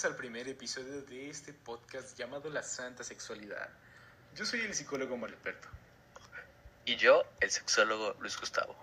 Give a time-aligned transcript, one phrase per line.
[0.00, 3.68] bienvenidos al primer episodio de este podcast llamado La Santa Sexualidad.
[4.34, 5.68] Yo soy el psicólogo Malperto.
[6.86, 8.74] Y yo, el sexólogo Luis Gustavo.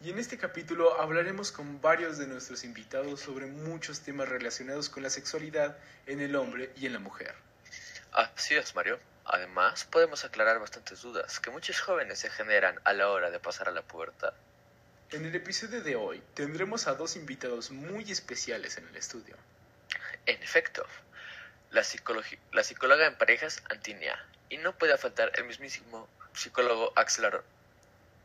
[0.00, 5.02] Y en este capítulo hablaremos con varios de nuestros invitados sobre muchos temas relacionados con
[5.02, 7.34] la sexualidad en el hombre y en la mujer.
[8.12, 9.00] Así es, Mario.
[9.24, 13.68] Además, podemos aclarar bastantes dudas que muchos jóvenes se generan a la hora de pasar
[13.68, 14.34] a la pubertad.
[15.10, 19.36] En el episodio de hoy tendremos a dos invitados muy especiales en el estudio.
[20.26, 20.86] En efecto,
[21.70, 21.82] la,
[22.52, 27.42] la psicóloga en parejas Antinia y no puede faltar el mismísimo psicólogo Axel Aron.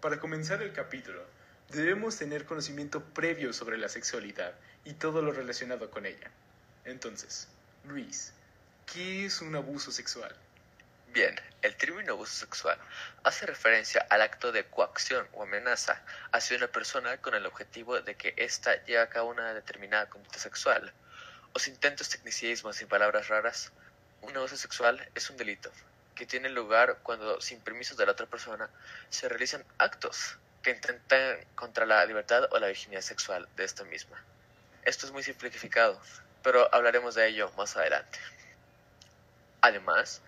[0.02, 1.26] Para comenzar el capítulo,
[1.70, 4.54] debemos tener conocimiento previo sobre la sexualidad
[4.85, 6.31] y todo lo relacionado con ella.
[6.85, 7.48] Entonces,
[7.84, 8.34] Luis,
[8.85, 10.34] ¿qué es un abuso sexual?
[11.13, 12.77] Bien, el término abuso sexual
[13.23, 16.01] hace referencia al acto de coacción o amenaza
[16.32, 20.40] hacia una persona con el objetivo de que ésta lleve a cabo una determinada conducta
[20.40, 20.93] sexual.
[21.53, 23.71] Os intentos tecnicismos y palabras raras,
[24.21, 25.71] un abuso sexual es un delito
[26.15, 28.69] que tiene lugar cuando, sin permiso de la otra persona,
[29.09, 34.21] se realizan actos que intentan contra la libertad o la virginidad sexual de esta misma.
[34.83, 35.99] Esto es muy simplificado,
[36.43, 38.20] pero hablaremos de ello más adelante.
[39.61, 40.21] Además,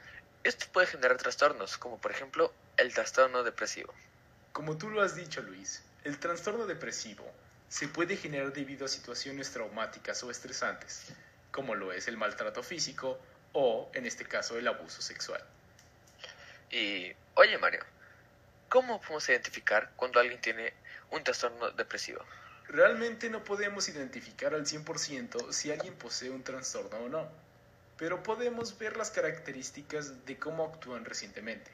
[0.44, 3.94] esto puede generar trastornos, como por ejemplo el trastorno depresivo.
[4.54, 7.32] Como tú lo has dicho, Luis, el trastorno depresivo
[7.72, 11.06] se puede generar debido a situaciones traumáticas o estresantes,
[11.52, 13.18] como lo es el maltrato físico
[13.54, 15.42] o, en este caso, el abuso sexual.
[16.70, 17.86] Y, oye Mario,
[18.68, 20.74] ¿cómo podemos identificar cuando alguien tiene
[21.12, 22.20] un trastorno depresivo?
[22.68, 27.52] Realmente no podemos identificar al 100% si alguien posee un trastorno o no
[28.02, 31.70] pero podemos ver las características de cómo actúan recientemente.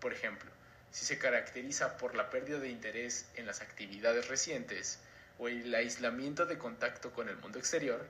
[0.00, 0.50] Por ejemplo,
[0.90, 4.98] si se caracteriza por la pérdida de interés en las actividades recientes
[5.38, 8.04] o el aislamiento de contacto con el mundo exterior,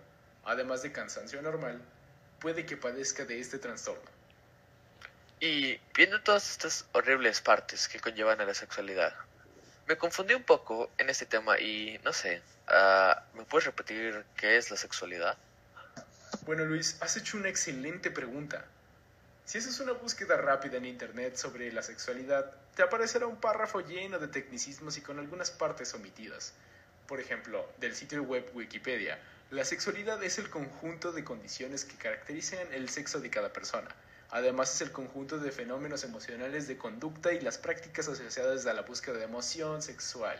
[0.45, 1.81] además de cansancio normal,
[2.41, 4.11] puede que padezca de este trastorno.
[5.41, 9.15] Y viendo todas estas horribles partes que conllevan a la sexualidad,
[9.87, 14.57] me confundí un poco en este tema y no sé, ah, ¿me puedes repetir qué
[14.57, 15.37] es la sexualidad?
[16.45, 18.65] Bueno, Luis, has hecho una excelente pregunta.
[19.45, 24.19] Si haces una búsqueda rápida en Internet sobre la sexualidad, te aparecerá un párrafo lleno
[24.19, 26.53] de tecnicismos y con algunas partes omitidas.
[27.09, 29.19] Por ejemplo, del sitio web Wikipedia,
[29.51, 33.89] la sexualidad es el conjunto de condiciones que caracterizan el sexo de cada persona.
[34.29, 38.83] Además es el conjunto de fenómenos emocionales de conducta y las prácticas asociadas a la
[38.83, 40.39] búsqueda de emoción sexual,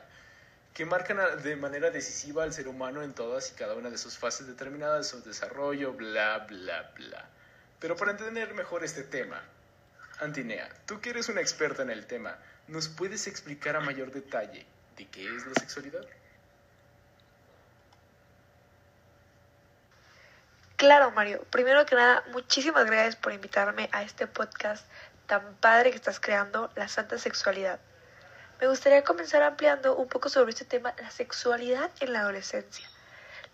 [0.75, 4.19] que marcan de manera decisiva al ser humano en todas y cada una de sus
[4.19, 7.31] fases determinadas de su desarrollo, bla, bla, bla.
[7.81, 9.43] Pero para entender mejor este tema,
[10.21, 12.37] Antinea, tú que eres una experta en el tema,
[12.67, 14.67] ¿nos puedes explicar a mayor detalle
[14.99, 16.07] de qué es la sexualidad?
[20.79, 21.45] Claro, Mario.
[21.51, 24.87] Primero que nada, muchísimas gracias por invitarme a este podcast
[25.27, 27.81] tan padre que estás creando, La Santa Sexualidad.
[28.61, 32.89] Me gustaría comenzar ampliando un poco sobre este tema, la sexualidad en la adolescencia,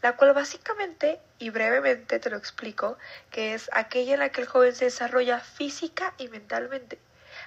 [0.02, 2.98] la cual básicamente y brevemente te lo explico,
[3.30, 6.98] que es aquella en la que el joven se desarrolla física y mentalmente,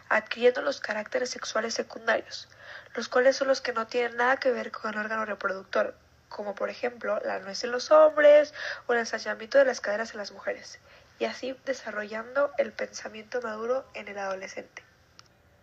[0.10, 2.50] adquiriendo los caracteres sexuales secundarios,
[2.96, 5.94] los cuales son los que no tienen nada que ver con el órgano reproductor,
[6.30, 8.54] como por ejemplo la nuez en los hombres
[8.86, 10.80] o el ensañamiento de las caderas en las mujeres,
[11.20, 14.84] y así desarrollando el pensamiento maduro en el adolescente.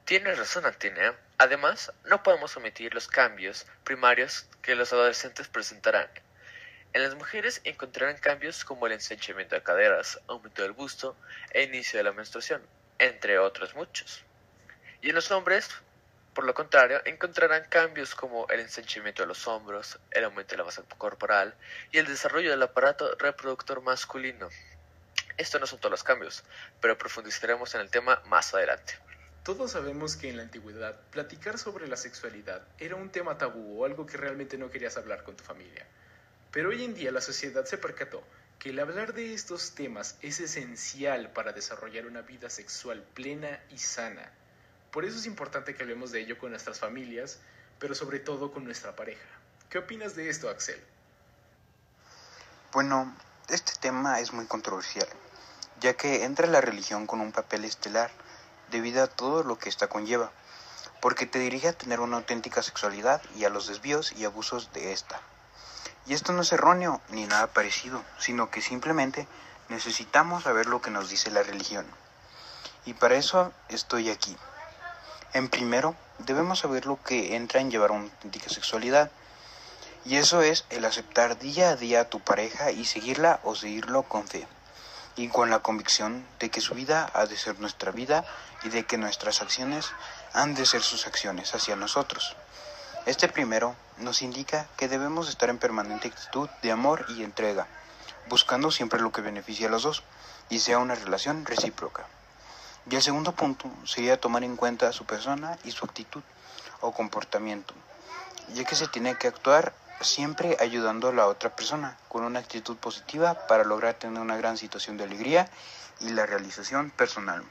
[0.04, 1.18] Tienes razón, Antinea.
[1.38, 6.08] Además, no podemos omitir los cambios primarios que los adolescentes presentarán.
[6.92, 11.16] En las mujeres encontrarán cambios como el ensanchamiento de caderas, aumento del busto
[11.50, 12.62] e inicio de la menstruación,
[12.98, 14.22] entre otros muchos.
[15.00, 15.70] Y en los hombres,
[16.34, 20.64] por lo contrario, encontrarán cambios como el ensanchamiento de los hombros, el aumento de la
[20.64, 21.54] masa corporal
[21.92, 24.48] y el desarrollo del aparato reproductor masculino.
[25.36, 26.42] Estos no son todos los cambios,
[26.80, 28.94] pero profundizaremos en el tema más adelante.
[29.44, 33.84] Todos sabemos que en la antigüedad platicar sobre la sexualidad era un tema tabú o
[33.84, 35.86] algo que realmente no querías hablar con tu familia.
[36.50, 38.24] Pero hoy en día la sociedad se percató
[38.58, 43.78] que el hablar de estos temas es esencial para desarrollar una vida sexual plena y
[43.78, 44.32] sana.
[44.94, 47.40] Por eso es importante que hablemos de ello con nuestras familias,
[47.80, 49.26] pero sobre todo con nuestra pareja.
[49.68, 50.80] ¿Qué opinas de esto, Axel?
[52.70, 53.12] Bueno,
[53.48, 55.08] este tema es muy controversial,
[55.80, 58.12] ya que entra la religión con un papel estelar
[58.70, 60.30] debido a todo lo que esta conlleva,
[61.00, 64.92] porque te dirige a tener una auténtica sexualidad y a los desvíos y abusos de
[64.92, 65.20] esta.
[66.06, 69.26] Y esto no es erróneo ni nada parecido, sino que simplemente
[69.68, 71.84] necesitamos saber lo que nos dice la religión.
[72.84, 74.36] Y para eso estoy aquí.
[75.34, 79.10] En primero, debemos saber lo que entra en llevar una auténtica sexualidad.
[80.04, 84.04] Y eso es el aceptar día a día a tu pareja y seguirla o seguirlo
[84.04, 84.46] con fe.
[85.16, 88.24] Y con la convicción de que su vida ha de ser nuestra vida
[88.62, 89.90] y de que nuestras acciones
[90.34, 92.36] han de ser sus acciones hacia nosotros.
[93.04, 97.66] Este primero nos indica que debemos estar en permanente actitud de amor y entrega,
[98.28, 100.04] buscando siempre lo que beneficie a los dos
[100.48, 102.06] y sea una relación recíproca.
[102.90, 106.22] Y el segundo punto sería tomar en cuenta su persona y su actitud
[106.80, 107.74] o comportamiento,
[108.48, 112.76] ya que se tiene que actuar siempre ayudando a la otra persona con una actitud
[112.76, 115.48] positiva para lograr tener una gran situación de alegría
[116.00, 117.42] y la realización personal.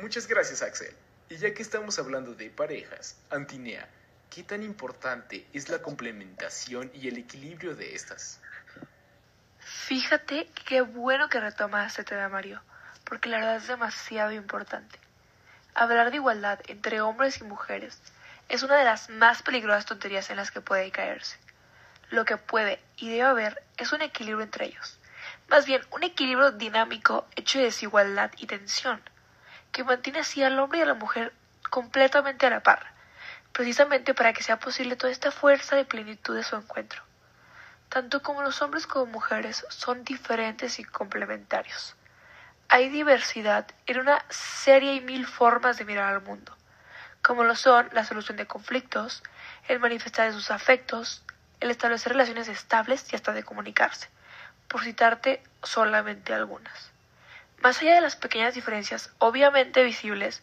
[0.00, 0.94] Muchas gracias Axel.
[1.30, 3.88] Y ya que estamos hablando de parejas, Antinea,
[4.28, 8.40] ¿qué tan importante es la complementación y el equilibrio de estas?
[9.58, 12.60] Fíjate qué bueno que retomas este tema, Mario,
[13.04, 14.98] porque la verdad es demasiado importante.
[15.74, 18.00] Hablar de igualdad entre hombres y mujeres
[18.48, 21.38] es una de las más peligrosas tonterías en las que puede caerse.
[22.10, 24.98] Lo que puede y debe haber es un equilibrio entre ellos.
[25.48, 29.02] Más bien, un equilibrio dinámico hecho de desigualdad y tensión,
[29.72, 31.32] que mantiene así al hombre y a la mujer
[31.70, 32.94] completamente a la par,
[33.52, 37.02] precisamente para que sea posible toda esta fuerza de plenitud de su encuentro.
[37.88, 41.96] Tanto como los hombres como mujeres son diferentes y complementarios.
[42.68, 46.56] Hay diversidad en una serie y mil formas de mirar al mundo
[47.24, 49.22] como lo son la solución de conflictos,
[49.68, 51.24] el manifestar sus afectos,
[51.60, 54.10] el establecer relaciones estables y hasta de comunicarse,
[54.68, 56.90] por citarte solamente algunas.
[57.62, 60.42] Más allá de las pequeñas diferencias obviamente visibles,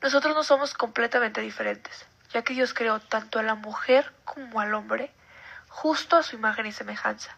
[0.00, 4.72] nosotros no somos completamente diferentes, ya que Dios creó tanto a la mujer como al
[4.74, 5.10] hombre
[5.68, 7.36] justo a su imagen y semejanza.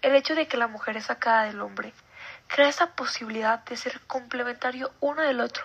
[0.00, 1.92] El hecho de que la mujer es sacada del hombre
[2.48, 5.64] crea esa posibilidad de ser complementario uno del otro,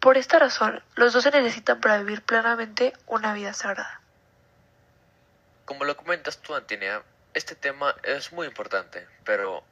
[0.00, 4.00] por esta razón, los dos se necesitan para vivir plenamente una vida sagrada.
[5.64, 7.02] Como lo comentas tú, Antinea,
[7.34, 9.64] este tema es muy importante, pero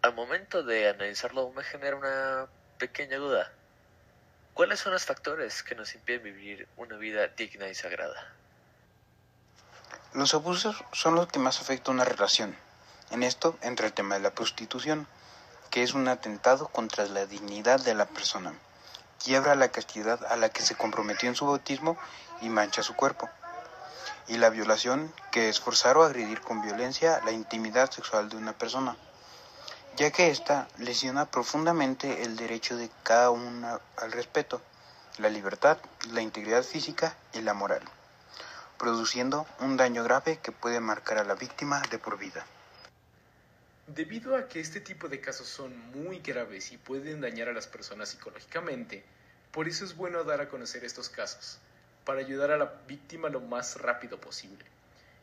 [0.00, 2.46] al momento de analizarlo me genera una
[2.78, 3.50] pequeña duda.
[4.54, 8.32] ¿Cuáles son los factores que nos impiden vivir una vida digna y sagrada?
[10.14, 12.54] Los abusos son los que más afectan una relación.
[13.10, 15.08] En esto entra el tema de la prostitución,
[15.72, 18.54] que es un atentado contra la dignidad de la persona
[19.24, 21.96] quiebra la castidad a la que se comprometió en su bautismo
[22.40, 23.30] y mancha su cuerpo.
[24.28, 28.52] Y la violación, que es forzar o agredir con violencia la intimidad sexual de una
[28.52, 28.96] persona,
[29.96, 34.60] ya que ésta lesiona profundamente el derecho de cada uno al respeto,
[35.18, 35.78] la libertad,
[36.10, 37.82] la integridad física y la moral,
[38.78, 42.44] produciendo un daño grave que puede marcar a la víctima de por vida.
[43.88, 47.66] Debido a que este tipo de casos son muy graves y pueden dañar a las
[47.66, 49.02] personas psicológicamente,
[49.50, 51.58] por eso es bueno dar a conocer estos casos,
[52.04, 54.64] para ayudar a la víctima lo más rápido posible,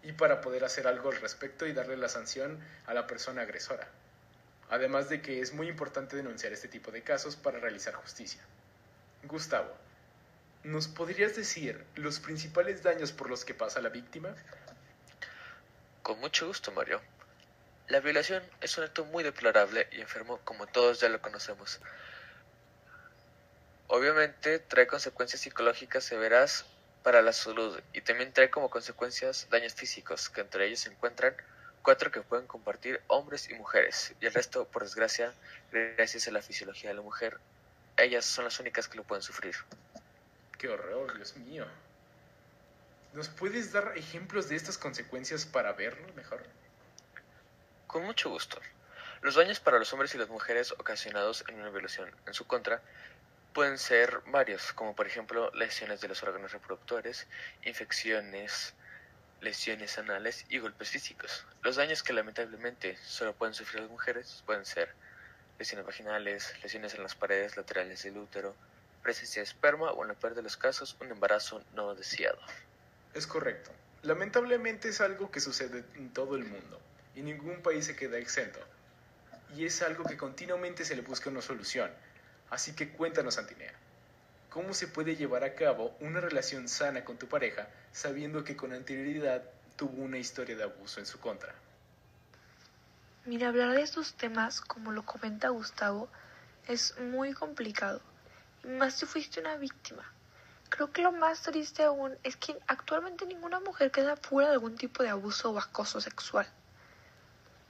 [0.04, 3.88] y para poder hacer algo al respecto y darle la sanción a la persona agresora.
[4.70, 8.42] Además de que es muy importante denunciar este tipo de casos para realizar justicia.
[9.24, 9.74] Gustavo,
[10.64, 14.36] ¿nos podrías decir los principales daños por los que pasa la víctima?
[16.04, 17.02] Con mucho gusto, Mario.
[17.90, 21.80] La violación es un acto muy deplorable y enfermo como todos ya lo conocemos.
[23.88, 26.66] Obviamente trae consecuencias psicológicas severas
[27.02, 31.36] para la salud y también trae como consecuencias daños físicos, que entre ellos se encuentran
[31.82, 35.34] cuatro que pueden compartir hombres y mujeres, y el resto, por desgracia,
[35.72, 37.40] gracias a la fisiología de la mujer,
[37.98, 39.56] ellas son las únicas que lo pueden sufrir.
[40.60, 41.66] ¡Qué horror, Dios mío!
[43.14, 46.44] ¿Nos puedes dar ejemplos de estas consecuencias para verlo mejor?
[47.90, 48.62] Con mucho gusto.
[49.24, 52.84] Los daños para los hombres y las mujeres ocasionados en una violación en su contra
[53.52, 57.26] pueden ser varios, como por ejemplo lesiones de los órganos reproductores,
[57.66, 58.76] infecciones,
[59.42, 61.48] lesiones anales y golpes físicos.
[61.64, 64.94] Los daños que lamentablemente solo pueden sufrir las mujeres pueden ser
[65.58, 68.56] lesiones vaginales, lesiones en las paredes laterales del útero,
[69.02, 72.38] presencia de esperma o en la peor de los casos un embarazo no deseado.
[73.16, 73.72] Es correcto.
[74.04, 76.80] Lamentablemente es algo que sucede en todo el mundo
[77.16, 78.60] y ningún país se queda exento.
[79.56, 81.92] Y es algo que continuamente se le busca una solución.
[82.50, 83.74] Así que cuéntanos, Antinea,
[84.50, 88.74] ¿cómo se puede llevar a cabo una relación sana con tu pareja sabiendo que con
[88.74, 89.44] anterioridad
[89.76, 91.54] tuvo una historia de abuso en su contra?
[93.26, 96.10] Mira, hablar de estos temas, como lo comenta Gustavo,
[96.68, 98.02] es muy complicado.
[98.64, 100.04] Y más si fuiste una víctima.
[100.70, 104.76] Creo que lo más triste aún es que actualmente ninguna mujer queda fuera de algún
[104.76, 106.48] tipo de abuso o acoso sexual.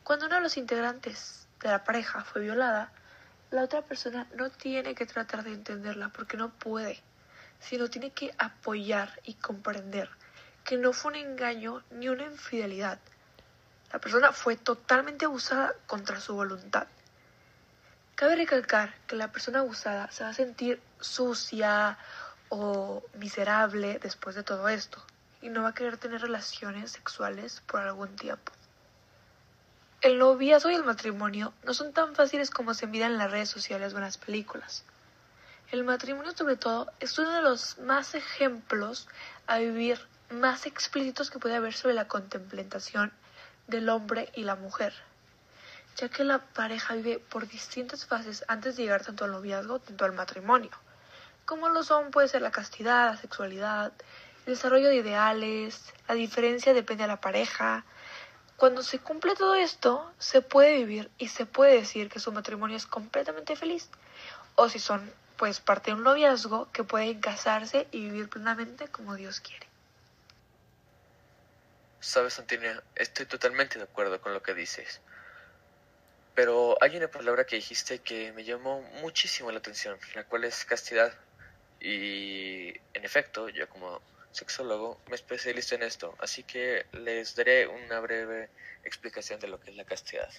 [0.10, 2.92] Cuando uno de los integrantes de la pareja fue violada,
[3.52, 7.00] la otra persona no tiene que tratar de entenderla porque no puede,
[7.60, 10.10] sino tiene que apoyar y comprender
[10.64, 12.98] que no fue un engaño ni una infidelidad,
[13.94, 16.88] La persona fue totalmente abusada contra su voluntad.
[18.16, 22.00] Cabe recalcar que la persona abusada se va a sentir sucia
[22.50, 25.06] o miserable después de todo esto
[25.40, 28.52] y no va a querer tener relaciones sexuales por algún tiempo.
[30.02, 33.50] El noviazgo y el matrimonio no son tan fáciles como se miran en las redes
[33.50, 34.86] sociales o en las películas.
[35.72, 39.10] El matrimonio sobre todo es uno de los más ejemplos
[39.46, 43.12] a vivir más explícitos que puede haber sobre la contemplación
[43.68, 44.94] del hombre y la mujer,
[45.98, 50.06] ya que la pareja vive por distintas fases antes de llegar tanto al noviazgo, tanto
[50.06, 50.72] al matrimonio.
[51.44, 53.92] Como lo son puede ser la castidad, la sexualidad,
[54.46, 57.84] el desarrollo de ideales, la diferencia depende de la pareja.
[58.60, 62.76] Cuando se cumple todo esto, se puede vivir y se puede decir que su matrimonio
[62.76, 63.88] es completamente feliz.
[64.56, 69.16] O si son pues parte de un noviazgo que pueden casarse y vivir plenamente como
[69.16, 69.66] Dios quiere.
[72.02, 75.00] Sabes, Antonia, estoy totalmente de acuerdo con lo que dices.
[76.36, 80.66] Pero hay una palabra que dijiste que me llamó muchísimo la atención, la cual es
[80.66, 81.14] castidad.
[81.80, 88.00] Y en efecto, yo como sexólogo me especializo en esto, así que les daré una
[88.00, 88.50] breve
[88.84, 90.30] explicación de lo que es la castidad.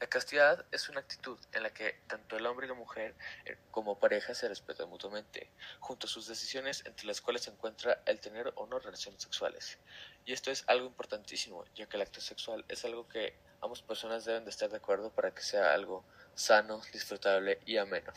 [0.00, 3.14] La castidad es una actitud en la que tanto el hombre y la mujer
[3.44, 8.00] eh, como pareja se respetan mutuamente, junto a sus decisiones entre las cuales se encuentra
[8.06, 9.76] el tener o no relaciones sexuales.
[10.24, 14.24] Y esto es algo importantísimo, ya que el acto sexual es algo que ambas personas
[14.24, 16.02] deben de estar de acuerdo para que sea algo
[16.34, 18.10] sano, disfrutable y ameno.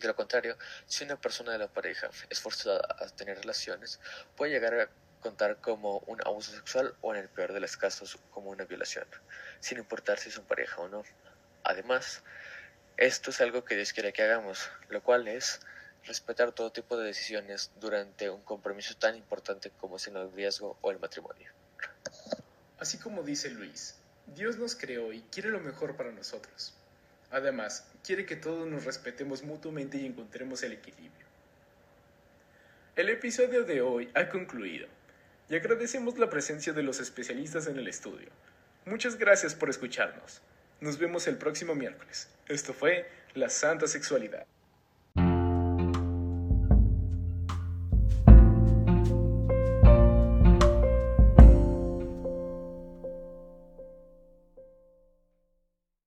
[0.00, 4.00] De lo contrario, si una persona de la pareja es forzada a tener relaciones,
[4.34, 4.88] puede llegar a
[5.20, 9.06] contar como un abuso sexual o en el peor de los casos como una violación,
[9.60, 11.04] sin importar si son pareja o no.
[11.64, 12.22] Además,
[12.96, 15.60] esto es algo que Dios quiere que hagamos, lo cual es
[16.06, 20.90] respetar todo tipo de decisiones durante un compromiso tan importante como es el noviazgo o
[20.90, 21.52] el matrimonio.
[22.78, 23.96] Así como dice Luis,
[24.28, 26.72] Dios nos creó y quiere lo mejor para nosotros.
[27.30, 31.26] Además, quiere que todos nos respetemos mutuamente y encontremos el equilibrio.
[32.96, 34.88] El episodio de hoy ha concluido
[35.48, 38.28] y agradecemos la presencia de los especialistas en el estudio.
[38.84, 40.42] Muchas gracias por escucharnos.
[40.80, 42.28] Nos vemos el próximo miércoles.
[42.48, 44.46] Esto fue La Santa Sexualidad.